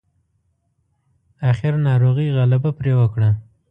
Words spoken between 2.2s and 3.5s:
غلبه پرې وکړه.